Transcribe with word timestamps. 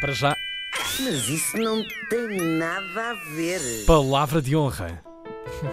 Para 0.00 0.12
já, 0.12 0.36
Mas 1.00 1.28
isso 1.28 1.56
não 1.56 1.82
tem 2.08 2.36
nada 2.58 3.10
a 3.10 3.14
ver. 3.34 3.60
palavra 3.86 4.40
de 4.40 4.56
honra. 4.56 5.02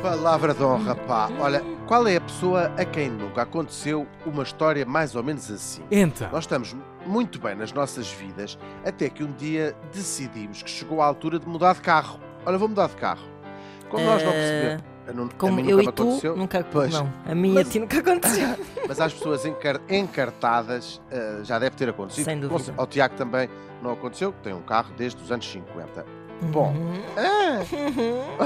Palavra 0.01 0.53
de 0.53 0.63
honra, 0.63 0.95
pá. 0.95 1.29
Olha, 1.39 1.61
qual 1.85 2.07
é 2.07 2.15
a 2.15 2.21
pessoa 2.21 2.71
a 2.77 2.85
quem 2.85 3.09
nunca 3.09 3.43
aconteceu 3.43 4.07
uma 4.25 4.41
história 4.41 4.85
mais 4.85 5.15
ou 5.15 5.23
menos 5.23 5.51
assim? 5.51 5.83
Então, 5.91 6.29
Nós 6.31 6.45
estamos 6.45 6.75
muito 7.05 7.39
bem 7.39 7.55
nas 7.55 7.71
nossas 7.71 8.07
vidas 8.09 8.57
até 8.85 9.09
que 9.09 9.23
um 9.23 9.31
dia 9.33 9.75
decidimos 9.93 10.63
que 10.63 10.69
chegou 10.69 11.01
a 11.01 11.05
altura 11.05 11.37
de 11.37 11.47
mudar 11.47 11.75
de 11.75 11.81
carro. 11.81 12.19
Olha, 12.45 12.57
vou 12.57 12.67
mudar 12.69 12.87
de 12.87 12.95
carro. 12.95 13.27
Como 13.89 14.03
nós 14.05 14.23
não 14.23 14.31
Eh, 14.31 14.33
percebemos. 14.33 14.94
A 15.07 15.13
não- 15.13 15.25
a 15.25 15.29
Como 15.37 15.55
mim 15.55 15.69
eu 15.69 15.77
nunca 15.77 15.89
e 15.89 15.93
tu, 15.93 16.01
aconteceu, 16.03 16.35
nunca. 16.37 16.65
Pois. 16.71 16.93
Não, 16.93 17.11
a 17.25 17.35
minha 17.35 17.53
Mas- 17.55 17.67
a 17.67 17.71
ti 17.71 17.79
nunca 17.79 17.99
aconteceu. 17.99 18.47
Mas 18.87 18.99
às 18.99 19.13
pessoas 19.13 19.45
encar- 19.45 19.79
encartadas 19.89 21.01
eh, 21.11 21.39
já 21.43 21.59
deve 21.59 21.75
ter 21.75 21.89
acontecido. 21.89 22.25
Sem 22.25 22.39
dúvida. 22.39 22.73
Ao 22.77 22.87
Tiago 22.87 23.15
também 23.15 23.49
não 23.81 23.91
aconteceu, 23.91 24.31
que 24.33 24.39
tem 24.39 24.53
um 24.53 24.61
carro 24.61 24.91
desde 24.97 25.21
os 25.21 25.31
anos 25.31 25.49
50. 25.49 26.05
Bom. 26.51 26.73
Uhum. 26.73 26.93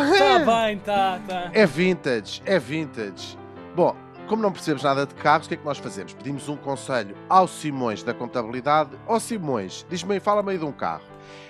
está 0.03 0.39
bem, 0.65 0.77
está, 0.77 1.17
está. 1.17 1.49
É 1.53 1.65
vintage, 1.65 2.41
é 2.45 2.59
vintage. 2.59 3.37
Bom, 3.75 3.95
como 4.27 4.41
não 4.41 4.51
percebemos 4.51 4.83
nada 4.83 5.05
de 5.05 5.15
carros, 5.15 5.45
o 5.45 5.49
que 5.49 5.55
é 5.55 5.57
que 5.57 5.65
nós 5.65 5.77
fazemos? 5.79 6.13
Pedimos 6.13 6.47
um 6.49 6.55
conselho 6.55 7.15
ao 7.27 7.47
Simões 7.47 8.03
da 8.03 8.13
contabilidade. 8.13 8.91
Ó 9.07 9.17
Simões, 9.19 9.85
diz-me 9.89 10.13
aí, 10.13 10.19
fala 10.19 10.43
meio 10.43 10.59
de 10.59 10.65
um 10.65 10.71
carro. 10.71 11.03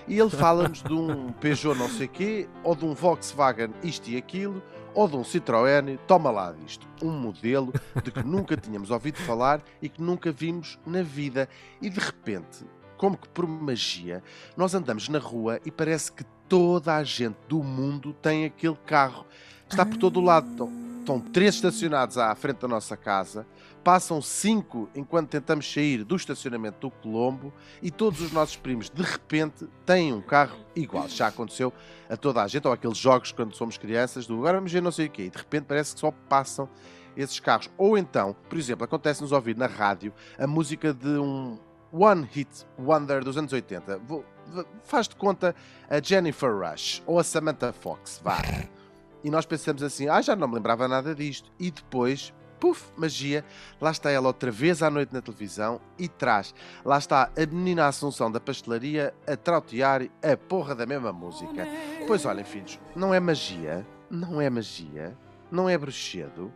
E 0.07 0.17
ele 0.19 0.29
fala-nos 0.29 0.81
de 0.81 0.93
um 0.93 1.31
Peugeot 1.39 1.77
não 1.77 1.89
sei 1.89 2.07
quê, 2.07 2.47
ou 2.63 2.75
de 2.75 2.85
um 2.85 2.93
Volkswagen 2.93 3.69
isto 3.83 4.07
e 4.09 4.17
aquilo, 4.17 4.61
ou 4.93 5.07
de 5.07 5.15
um 5.15 5.23
Citroën, 5.23 5.97
toma 6.07 6.31
lá 6.31 6.51
disto. 6.51 6.87
Um 7.01 7.11
modelo 7.11 7.73
de 8.03 8.11
que 8.11 8.23
nunca 8.23 8.55
tínhamos 8.57 8.91
ouvido 8.91 9.17
falar 9.17 9.61
e 9.81 9.89
que 9.89 10.01
nunca 10.01 10.31
vimos 10.31 10.79
na 10.85 11.01
vida. 11.01 11.47
E 11.81 11.89
de 11.89 11.99
repente, 11.99 12.65
como 12.97 13.17
que 13.17 13.27
por 13.29 13.47
magia, 13.47 14.23
nós 14.57 14.73
andamos 14.73 15.07
na 15.09 15.19
rua 15.19 15.59
e 15.65 15.71
parece 15.71 16.11
que 16.11 16.23
toda 16.47 16.95
a 16.95 17.03
gente 17.03 17.37
do 17.47 17.63
mundo 17.63 18.13
tem 18.13 18.45
aquele 18.45 18.77
carro. 18.85 19.25
Está 19.69 19.85
por 19.85 19.97
todo 19.97 20.19
o 20.19 20.23
lado. 20.23 20.88
Estão, 21.09 21.19
três 21.19 21.55
estacionados 21.55 22.19
à 22.19 22.35
frente 22.35 22.57
da 22.59 22.67
nossa 22.67 22.95
casa, 22.95 23.47
passam 23.83 24.21
cinco 24.21 24.87
enquanto 24.93 25.29
tentamos 25.29 25.71
sair 25.71 26.03
do 26.03 26.15
estacionamento 26.15 26.77
do 26.87 26.91
Colombo 26.91 27.51
e 27.81 27.89
todos 27.89 28.21
os 28.21 28.31
nossos 28.31 28.55
primos, 28.57 28.91
de 28.91 29.01
repente, 29.01 29.65
têm 29.87 30.13
um 30.13 30.21
carro 30.21 30.59
igual. 30.75 31.09
Já 31.09 31.25
aconteceu 31.29 31.73
a 32.07 32.15
toda 32.15 32.43
a 32.43 32.47
gente, 32.47 32.67
ou 32.67 32.73
aqueles 32.73 32.95
jogos 32.99 33.31
quando 33.31 33.55
somos 33.55 33.75
crianças, 33.75 34.27
do 34.27 34.35
agora 34.35 34.57
vamos 34.57 34.71
ver 34.71 34.83
não 34.83 34.91
sei 34.91 35.07
o 35.07 35.09
quê, 35.09 35.23
e 35.23 35.29
de 35.31 35.37
repente 35.39 35.63
parece 35.63 35.95
que 35.95 35.99
só 35.99 36.11
passam 36.29 36.69
esses 37.17 37.39
carros. 37.39 37.71
Ou 37.75 37.97
então, 37.97 38.35
por 38.47 38.59
exemplo, 38.59 38.83
acontece-nos 38.85 39.31
ouvir 39.31 39.57
na 39.57 39.65
rádio 39.65 40.13
a 40.37 40.45
música 40.45 40.93
de 40.93 41.07
um 41.17 41.57
One 41.91 42.29
Hit 42.31 42.67
Wonder 42.77 43.23
dos 43.23 43.35
anos 43.35 43.51
80. 43.51 43.97
Vou- 43.97 44.23
Faz 44.83 45.07
de 45.07 45.15
conta 45.15 45.55
a 45.89 45.99
Jennifer 45.99 46.51
Rush 46.55 47.01
ou 47.07 47.17
a 47.17 47.23
Samantha 47.23 47.73
Fox, 47.73 48.21
vá. 48.23 48.37
E 49.23 49.29
nós 49.29 49.45
pensamos 49.45 49.83
assim, 49.83 50.07
ah, 50.07 50.21
já 50.21 50.35
não 50.35 50.47
me 50.47 50.55
lembrava 50.55 50.87
nada 50.87 51.13
disto. 51.13 51.51
E 51.59 51.71
depois, 51.71 52.33
puf, 52.59 52.91
magia, 52.97 53.43
lá 53.79 53.91
está 53.91 54.09
ela 54.11 54.27
outra 54.27 54.51
vez 54.51 54.83
à 54.83 54.89
noite 54.89 55.13
na 55.13 55.21
televisão 55.21 55.79
e 55.97 56.07
traz, 56.07 56.53
lá 56.83 56.97
está 56.97 57.31
a 57.35 57.45
menina 57.45 57.87
Assunção 57.87 58.31
da 58.31 58.39
pastelaria 58.39 59.13
a 59.25 59.35
trautear 59.35 60.03
a 60.21 60.37
porra 60.37 60.75
da 60.75 60.85
mesma 60.85 61.11
música. 61.11 61.67
Pois 62.05 62.25
olhem, 62.25 62.43
filhos, 62.43 62.79
não 62.95 63.13
é 63.13 63.19
magia, 63.19 63.85
não 64.09 64.41
é 64.41 64.49
magia, 64.49 65.17
não 65.51 65.69
é 65.69 65.77
bruxedo, 65.77 66.51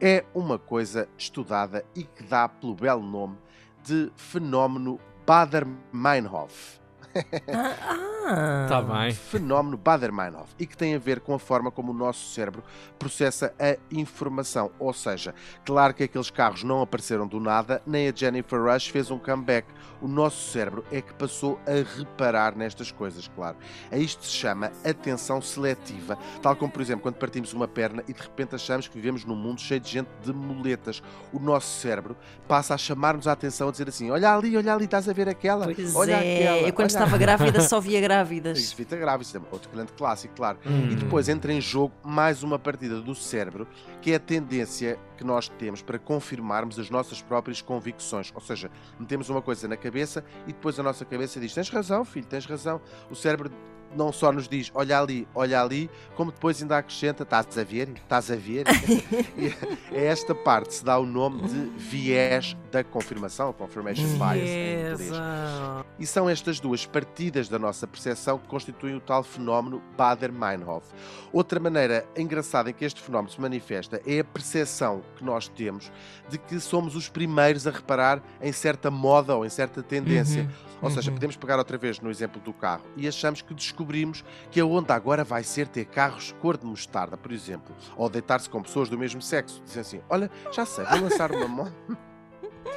é 0.00 0.24
uma 0.34 0.58
coisa 0.58 1.08
estudada 1.16 1.84
e 1.94 2.04
que 2.04 2.22
dá 2.22 2.48
pelo 2.48 2.74
belo 2.74 3.02
nome 3.02 3.36
de 3.82 4.10
fenómeno 4.16 5.00
Bader-Meinhof. 5.26 6.78
Ah, 8.30 8.64
Está 8.64 8.82
bem. 8.82 9.12
Fenómeno 9.12 9.78
Bader-Meinhof 9.78 10.52
e 10.58 10.66
que 10.66 10.76
tem 10.76 10.94
a 10.94 10.98
ver 10.98 11.20
com 11.20 11.34
a 11.34 11.38
forma 11.38 11.70
como 11.70 11.92
o 11.92 11.94
nosso 11.94 12.34
cérebro 12.34 12.62
processa 12.98 13.54
a 13.58 13.78
informação. 13.90 14.70
Ou 14.78 14.92
seja, 14.92 15.34
claro 15.64 15.94
que 15.94 16.02
aqueles 16.02 16.30
carros 16.30 16.62
não 16.62 16.82
apareceram 16.82 17.26
do 17.26 17.40
nada, 17.40 17.80
nem 17.86 18.06
a 18.06 18.12
Jennifer 18.14 18.62
Rush 18.62 18.88
fez 18.88 19.10
um 19.10 19.18
comeback. 19.18 19.66
O 20.00 20.06
nosso 20.06 20.52
cérebro 20.52 20.84
é 20.92 21.00
que 21.00 21.12
passou 21.14 21.58
a 21.66 21.98
reparar 21.98 22.54
nestas 22.54 22.92
coisas, 22.92 23.26
claro. 23.28 23.56
A 23.90 23.96
isto 23.96 24.24
se 24.24 24.32
chama 24.32 24.70
atenção 24.84 25.40
seletiva, 25.40 26.16
tal 26.40 26.54
como, 26.54 26.70
por 26.70 26.82
exemplo, 26.82 27.02
quando 27.02 27.16
partimos 27.16 27.52
uma 27.52 27.66
perna 27.66 28.04
e 28.06 28.12
de 28.12 28.20
repente 28.20 28.54
achamos 28.54 28.86
que 28.86 28.94
vivemos 28.94 29.24
num 29.24 29.34
mundo 29.34 29.60
cheio 29.60 29.80
de 29.80 29.90
gente 29.90 30.08
de 30.22 30.32
muletas. 30.32 31.02
O 31.32 31.40
nosso 31.40 31.80
cérebro 31.80 32.16
passa 32.46 32.74
a 32.74 32.78
chamar-nos 32.78 33.26
a 33.26 33.32
atenção, 33.32 33.68
a 33.68 33.72
dizer 33.72 33.88
assim: 33.88 34.10
olha 34.10 34.32
ali, 34.32 34.56
olha 34.56 34.74
ali, 34.74 34.84
estás 34.84 35.08
a 35.08 35.12
ver 35.12 35.28
aquela? 35.28 35.64
Pois 35.64 35.96
olha 35.96 36.12
é. 36.12 36.16
aquela. 36.16 36.68
eu 36.68 36.72
quando 36.72 36.90
olha 36.90 36.98
estava 37.04 37.18
grávida 37.18 37.60
só 37.60 37.80
via 37.80 38.00
grávidas. 38.18 38.58
isso 38.58 38.96
grave, 38.96 39.22
isso 39.22 39.36
é 39.36 39.40
outro 39.50 39.70
grande 39.70 39.92
clássico, 39.92 40.34
claro. 40.34 40.58
Hum. 40.66 40.90
E 40.90 40.96
depois 40.96 41.28
entra 41.28 41.52
em 41.52 41.60
jogo 41.60 41.92
mais 42.04 42.42
uma 42.42 42.58
partida 42.58 43.00
do 43.00 43.14
cérebro, 43.14 43.66
que 44.00 44.12
é 44.12 44.16
a 44.16 44.20
tendência 44.20 44.98
que 45.18 45.24
nós 45.24 45.48
temos 45.48 45.82
para 45.82 45.98
confirmarmos 45.98 46.78
as 46.78 46.88
nossas 46.88 47.20
próprias 47.20 47.60
convicções. 47.60 48.30
Ou 48.34 48.40
seja, 48.40 48.70
metemos 48.98 49.28
uma 49.28 49.42
coisa 49.42 49.66
na 49.66 49.76
cabeça 49.76 50.24
e 50.46 50.52
depois 50.52 50.78
a 50.78 50.82
nossa 50.82 51.04
cabeça 51.04 51.40
diz: 51.40 51.52
tens 51.52 51.68
razão, 51.68 52.04
filho, 52.04 52.26
tens 52.26 52.46
razão. 52.46 52.80
O 53.10 53.16
cérebro 53.16 53.50
não 53.94 54.12
só 54.12 54.30
nos 54.30 54.48
diz 54.48 54.70
olha 54.74 55.00
ali, 55.00 55.26
olha 55.34 55.60
ali, 55.62 55.90
como 56.14 56.30
depois 56.30 56.60
ainda 56.62 56.78
acrescenta: 56.78 57.22
estás 57.22 57.58
a 57.58 57.64
ver, 57.64 57.88
estás 57.90 58.30
a 58.30 58.36
ver. 58.36 58.66
é 59.92 60.06
esta 60.06 60.34
parte 60.34 60.74
se 60.74 60.84
dá 60.84 60.98
o 60.98 61.06
nome 61.06 61.42
de 61.48 61.70
viés 61.76 62.56
da 62.70 62.84
confirmação, 62.84 63.52
confirmation 63.52 64.04
bias 64.18 64.48
em 64.48 64.92
inglês. 64.92 65.10
E 65.98 66.06
são 66.06 66.28
estas 66.28 66.60
duas 66.60 66.86
partidas 66.86 67.48
da 67.48 67.58
nossa 67.58 67.86
percepção 67.86 68.38
que 68.38 68.46
constituem 68.46 68.94
o 68.94 69.00
tal 69.00 69.22
fenómeno 69.22 69.82
Bader-Meinhof. 69.96 70.86
Outra 71.32 71.58
maneira 71.58 72.06
engraçada 72.16 72.70
em 72.70 72.72
que 72.72 72.84
este 72.84 73.00
fenómeno 73.00 73.30
se 73.30 73.40
manifesta 73.40 74.00
é 74.06 74.20
a 74.20 74.24
percepção 74.24 75.02
que 75.16 75.24
nós 75.24 75.48
temos 75.48 75.90
de 76.28 76.38
que 76.38 76.58
somos 76.60 76.94
os 76.94 77.08
primeiros 77.08 77.66
a 77.66 77.70
reparar 77.70 78.22
em 78.40 78.52
certa 78.52 78.90
moda 78.90 79.36
ou 79.36 79.44
em 79.44 79.48
certa 79.48 79.82
tendência. 79.82 80.42
Uhum, 80.42 80.48
Ou 80.82 80.90
seja, 80.90 81.10
uhum. 81.10 81.16
podemos 81.16 81.36
pegar 81.36 81.58
outra 81.58 81.76
vez 81.76 82.00
no 82.00 82.10
exemplo 82.10 82.40
do 82.40 82.52
carro 82.52 82.84
e 82.96 83.08
achamos 83.08 83.42
que 83.42 83.52
descobrimos 83.54 84.24
que 84.50 84.60
a 84.60 84.66
onda 84.66 84.94
agora 84.94 85.24
vai 85.24 85.42
ser 85.42 85.68
ter 85.68 85.84
carros 85.86 86.34
cor 86.40 86.56
de 86.56 86.64
mostarda, 86.64 87.16
por 87.16 87.32
exemplo, 87.32 87.74
ou 87.96 88.08
deitar-se 88.08 88.48
com 88.48 88.62
pessoas 88.62 88.88
do 88.88 88.98
mesmo 88.98 89.20
sexo. 89.20 89.62
Dizem 89.64 89.80
assim: 89.80 90.00
Olha, 90.08 90.30
já 90.52 90.64
sei, 90.64 90.84
vou 90.84 91.00
lançar 91.00 91.30
uma 91.32 91.48
moda. 91.48 91.74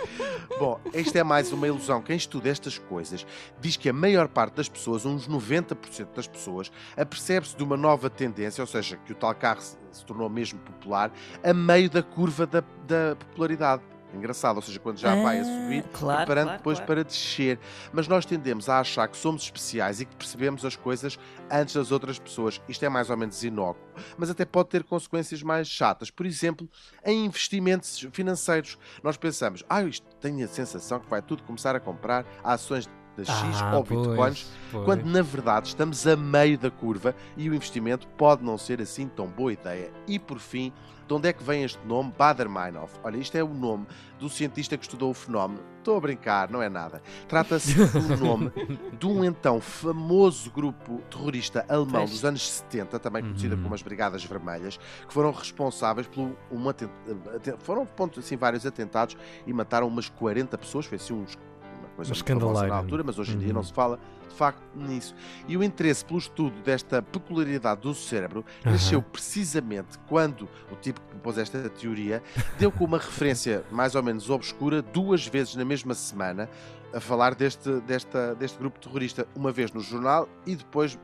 Bom, 0.59 0.79
esta 0.93 1.19
é 1.19 1.23
mais 1.23 1.51
uma 1.51 1.67
ilusão. 1.67 2.01
Quem 2.01 2.15
estuda 2.15 2.49
estas 2.49 2.77
coisas 2.77 3.25
diz 3.59 3.77
que 3.77 3.89
a 3.89 3.93
maior 3.93 4.27
parte 4.27 4.55
das 4.55 4.69
pessoas, 4.69 5.05
uns 5.05 5.27
90% 5.27 6.07
das 6.15 6.27
pessoas, 6.27 6.71
apercebe-se 6.95 7.55
de 7.55 7.63
uma 7.63 7.77
nova 7.77 8.09
tendência, 8.09 8.61
ou 8.61 8.67
seja, 8.67 8.97
que 8.97 9.11
o 9.11 9.15
tal 9.15 9.33
carro 9.35 9.61
se, 9.61 9.77
tornou 10.05 10.29
mesmo 10.29 10.59
popular, 10.59 11.11
a 11.43 11.53
meio 11.53 11.89
da 11.89 12.01
curva 12.01 12.45
da, 12.45 12.63
da 12.87 13.15
popularidade. 13.15 13.81
Engraçado, 14.13 14.57
ou 14.57 14.61
seja, 14.61 14.79
quando 14.79 14.97
já 14.97 15.15
vai 15.15 15.39
a 15.39 15.41
Ah, 15.41 15.45
subir, 15.45 15.83
claro, 15.93 16.17
preparando 16.17 16.45
claro, 16.45 16.57
depois 16.59 16.77
claro. 16.79 16.87
para 16.87 17.03
descer. 17.03 17.59
Mas 17.93 18.07
nós 18.07 18.25
tendemos 18.25 18.67
a 18.69 18.79
achar 18.79 19.07
que 19.07 19.17
somos 19.17 19.43
especiais 19.43 20.01
e 20.01 20.05
que 20.05 20.15
percebemos 20.15 20.63
as 20.65 20.75
coisas 20.75 21.17
antes 21.49 21.75
das 21.75 21.91
outras 21.91 22.19
pessoas. 22.19 22.61
Isto 22.67 22.83
é 22.85 22.89
mais 22.89 23.09
ou 23.09 23.17
menos 23.17 23.43
inócuo, 23.43 23.81
mas 24.17 24.29
até 24.29 24.45
pode 24.45 24.69
ter 24.69 24.83
consequências 24.83 25.41
mais 25.41 25.67
chatas. 25.67 26.11
Por 26.11 26.25
exemplo, 26.25 26.67
em 27.05 27.25
investimentos 27.25 28.05
financeiros, 28.11 28.77
nós 29.03 29.17
pensamos, 29.17 29.63
ah, 29.69 29.81
isto 29.83 30.05
tenho 30.19 30.43
a 30.43 30.47
sensação 30.47 30.99
que 30.99 31.09
vai 31.09 31.21
tudo 31.21 31.43
começar 31.43 31.75
a 31.75 31.79
comprar 31.79 32.25
ações 32.43 32.89
da 33.17 33.23
X 33.25 33.61
Ah, 33.61 33.77
ou 33.77 33.83
pois, 33.83 34.07
bitcoins, 34.07 34.51
pois. 34.71 34.85
quando 34.85 35.03
na 35.05 35.21
verdade 35.21 35.67
estamos 35.67 36.05
a 36.07 36.15
meio 36.15 36.57
da 36.57 36.71
curva 36.71 37.15
e 37.35 37.49
o 37.49 37.53
investimento 37.55 38.07
pode 38.17 38.43
não 38.43 38.57
ser 38.57 38.81
assim 38.81 39.07
tão 39.07 39.27
boa 39.27 39.51
ideia. 39.53 39.91
E 40.07 40.17
por 40.17 40.39
fim, 40.39 40.71
de 41.07 41.13
onde 41.13 41.27
é 41.27 41.33
que 41.33 41.43
vem 41.43 41.63
este 41.63 41.85
nome 41.85 42.13
Bader-Meinhof? 42.17 42.93
Olha, 43.03 43.17
isto 43.17 43.35
é 43.35 43.43
o 43.43 43.53
nome 43.53 43.85
do 44.17 44.29
cientista 44.29 44.77
que 44.77 44.83
estudou 44.83 45.11
o 45.11 45.13
fenómeno. 45.13 45.59
Estou 45.79 45.97
a 45.97 45.99
brincar, 45.99 46.49
não 46.49 46.61
é 46.61 46.69
nada. 46.69 47.01
Trata-se 47.27 47.73
do 47.73 48.15
nome 48.23 48.49
de 48.97 49.05
um 49.07 49.25
então 49.25 49.59
famoso 49.59 50.49
grupo 50.51 51.01
terrorista 51.09 51.65
alemão 51.67 52.05
dos 52.05 52.23
anos 52.23 52.49
70, 52.49 52.97
também 52.99 53.23
conhecido 53.23 53.55
Uhum. 53.55 53.63
como 53.63 53.75
as 53.75 53.81
Brigadas 53.81 54.23
Vermelhas, 54.23 54.77
que 55.05 55.13
foram 55.13 55.31
responsáveis 55.31 56.07
pelo 56.07 56.37
um 56.49 56.69
atent... 56.69 56.89
atent- 57.35 57.57
foram 57.59 57.85
ponto, 57.85 58.19
assim, 58.21 58.37
vários 58.37 58.65
atentados 58.65 59.17
e 59.45 59.51
mataram 59.51 59.87
umas 59.87 60.07
40 60.07 60.57
pessoas. 60.57 60.85
Foi 60.85 60.95
assim 60.95 61.13
uns 61.13 61.37
coisa 61.95 62.13
muito 62.13 62.25
famosa 62.25 62.67
na 62.67 62.75
altura, 62.75 63.03
mas 63.03 63.17
hoje 63.19 63.33
em 63.35 63.37
dia 63.39 63.47
Uhum. 63.49 63.53
não 63.55 63.63
se 63.63 63.73
fala 63.73 63.99
de 64.29 64.35
facto 64.35 64.61
nisso. 64.75 65.13
E 65.47 65.57
o 65.57 65.63
interesse 65.63 66.05
pelo 66.05 66.17
estudo 66.19 66.55
desta 66.61 67.01
peculiaridade 67.01 67.81
do 67.81 67.93
cérebro 67.93 68.45
nasceu 68.63 68.99
Aham. 68.99 69.07
precisamente 69.11 69.97
quando 70.07 70.47
o 70.71 70.75
tipo 70.75 71.01
que 71.01 71.07
propôs 71.07 71.37
esta 71.37 71.69
teoria 71.69 72.23
deu 72.57 72.71
com 72.71 72.85
uma 72.85 72.97
referência 72.99 73.63
mais 73.71 73.93
ou 73.95 74.01
menos 74.01 74.29
obscura 74.29 74.81
duas 74.81 75.27
vezes 75.27 75.55
na 75.55 75.65
mesma 75.65 75.93
semana 75.93 76.49
a 76.93 76.99
falar 76.99 77.35
deste, 77.35 77.69
desta, 77.81 78.35
deste 78.35 78.57
grupo 78.57 78.79
terrorista, 78.79 79.25
uma 79.35 79.51
vez 79.51 79.71
no 79.71 79.79
jornal 79.81 80.27
e 80.45 80.55
depois 80.55 80.97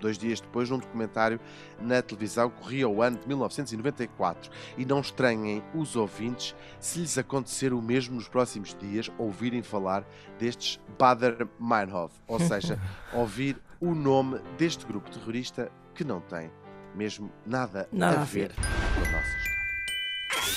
dois 0.00 0.18
dias 0.18 0.40
depois, 0.40 0.68
num 0.70 0.78
documentário 0.78 1.38
na 1.80 2.00
televisão, 2.02 2.50
corria 2.50 2.88
o 2.88 3.02
ano 3.02 3.18
de 3.18 3.28
1994. 3.28 4.50
E 4.76 4.84
não 4.84 5.00
estranhem 5.00 5.62
os 5.74 5.94
ouvintes 5.96 6.54
se 6.78 6.98
lhes 7.00 7.16
acontecer 7.18 7.72
o 7.72 7.80
mesmo 7.80 8.16
nos 8.16 8.28
próximos 8.28 8.74
dias, 8.80 9.10
ouvirem 9.18 9.62
falar 9.62 10.04
destes 10.38 10.80
Bader 10.98 11.46
Meinhof, 11.58 12.14
ou 12.26 12.40
seja, 12.40 12.78
ouvir 13.12 13.56
o 13.80 13.94
nome 13.94 14.40
deste 14.58 14.84
grupo 14.86 15.10
terrorista 15.10 15.70
que 15.94 16.04
não 16.04 16.20
tem 16.20 16.50
mesmo 16.94 17.30
nada, 17.46 17.88
Nada 17.92 18.18
a 18.18 18.22
a 18.22 18.24
ver 18.24 18.48
ver. 18.48 18.54
com 18.56 18.62
a 19.08 19.12
nossa 19.12 19.36
história. 19.36 19.60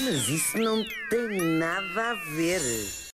Mas 0.01 0.27
isso 0.29 0.57
não 0.57 0.83
tem 1.09 1.57
nada 1.59 2.11
a 2.11 2.13
ver. 2.35 2.61